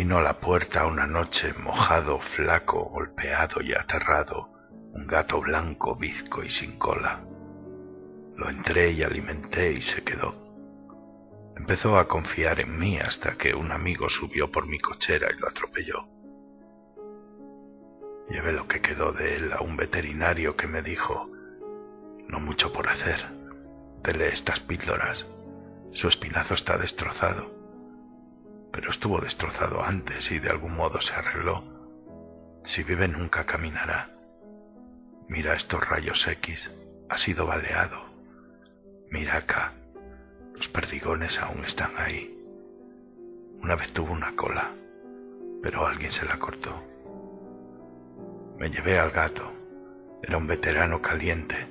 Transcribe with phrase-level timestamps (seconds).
[0.00, 4.48] Vino a la puerta una noche mojado, flaco, golpeado y aterrado,
[4.94, 7.20] un gato blanco, bizco y sin cola.
[8.34, 10.34] Lo entré y alimenté y se quedó.
[11.54, 15.48] Empezó a confiar en mí hasta que un amigo subió por mi cochera y lo
[15.48, 16.08] atropelló.
[18.30, 21.28] Llevé lo que quedó de él a un veterinario que me dijo,
[22.26, 23.20] no mucho por hacer,
[24.02, 25.26] dele estas píldoras,
[25.92, 27.59] su espinazo está destrozado
[28.80, 31.62] pero estuvo destrozado antes y de algún modo se arregló.
[32.64, 34.08] Si vive nunca caminará.
[35.28, 36.70] Mira estos rayos X,
[37.10, 38.02] ha sido baleado.
[39.10, 39.74] Mira acá,
[40.54, 42.34] los perdigones aún están ahí.
[43.60, 44.70] Una vez tuvo una cola,
[45.62, 46.82] pero alguien se la cortó.
[48.56, 49.52] Me llevé al gato.
[50.22, 51.66] Era un veterano caliente,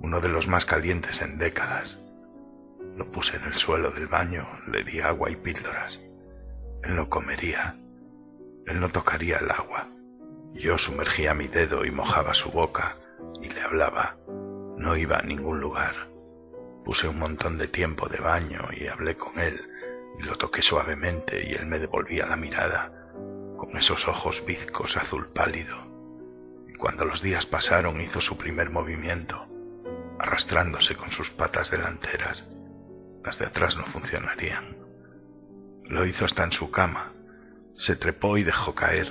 [0.00, 1.98] uno de los más calientes en décadas.
[2.96, 6.00] Lo puse en el suelo del baño, le di agua y píldoras.
[6.82, 7.76] Él no comería,
[8.66, 9.88] él no tocaría el agua.
[10.54, 12.96] Yo sumergía mi dedo y mojaba su boca
[13.42, 14.16] y le hablaba.
[14.76, 15.94] No iba a ningún lugar.
[16.84, 19.60] Puse un montón de tiempo de baño y hablé con él
[20.18, 22.90] y lo toqué suavemente y él me devolvía la mirada
[23.56, 25.76] con esos ojos bizcos azul pálido.
[26.68, 29.46] Y cuando los días pasaron hizo su primer movimiento,
[30.18, 32.48] arrastrándose con sus patas delanteras.
[33.22, 34.79] Las de atrás no funcionarían.
[35.90, 37.12] Lo hizo hasta en su cama.
[37.76, 39.10] Se trepó y dejó caer.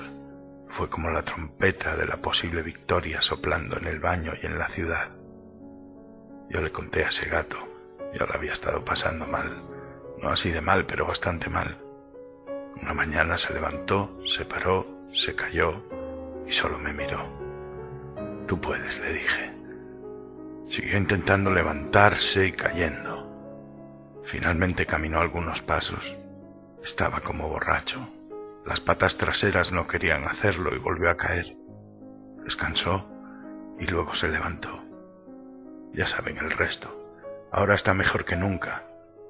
[0.77, 4.69] Fue como la trompeta de la posible victoria soplando en el baño y en la
[4.69, 5.09] ciudad.
[6.49, 7.57] Yo le conté a ese gato.
[8.17, 9.61] Yo lo había estado pasando mal.
[10.21, 11.77] No así de mal, pero bastante mal.
[12.81, 14.87] Una mañana se levantó, se paró,
[15.25, 15.83] se cayó
[16.47, 17.27] y solo me miró.
[18.47, 19.53] Tú puedes, le dije.
[20.69, 24.23] Siguió intentando levantarse y cayendo.
[24.31, 26.18] Finalmente caminó algunos pasos
[26.83, 28.07] estaba como borracho.
[28.65, 31.55] Las patas traseras no querían hacerlo y volvió a caer.
[32.43, 33.05] Descansó
[33.79, 34.83] y luego se levantó.
[35.93, 36.89] Ya saben el resto.
[37.51, 38.83] Ahora está mejor que nunca,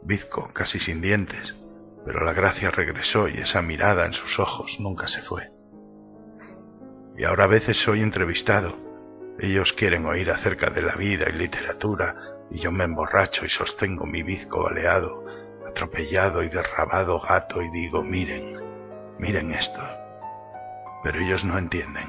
[0.04, 1.56] bizco, casi sin dientes,
[2.06, 5.50] pero la gracia regresó y esa mirada en sus ojos nunca se fue.
[7.18, 8.78] Y ahora a veces soy entrevistado.
[9.40, 12.16] Ellos quieren oír acerca de la vida y literatura
[12.52, 15.24] y yo me emborracho y sostengo mi bizco baleado
[15.70, 18.58] atropellado y derrabado gato y digo, miren,
[19.18, 19.82] miren esto.
[21.04, 22.08] Pero ellos no entienden.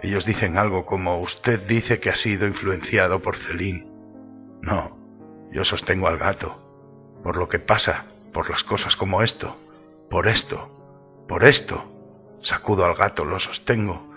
[0.00, 3.86] Ellos dicen algo como usted dice que ha sido influenciado por Celín.
[4.62, 4.96] No,
[5.52, 6.64] yo sostengo al gato.
[7.22, 9.56] Por lo que pasa, por las cosas como esto,
[10.08, 11.94] por esto, por esto.
[12.40, 14.08] Sacudo al gato, lo sostengo,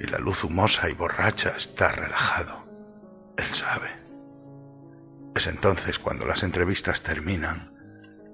[0.00, 2.64] y la luz humosa y borracha está relajado.
[3.36, 3.90] Él sabe.
[5.34, 7.72] Es entonces cuando las entrevistas terminan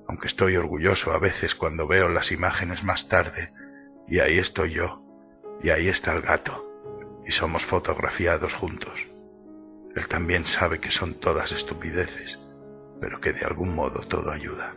[0.08, 3.52] aunque estoy orgulloso a veces cuando veo las imágenes más tarde,
[4.08, 5.02] y ahí estoy yo,
[5.62, 6.64] y ahí está el gato,
[7.26, 8.98] y somos fotografiados juntos.
[9.94, 12.38] Él también sabe que son todas estupideces,
[13.00, 14.74] pero que de algún modo todo ayuda.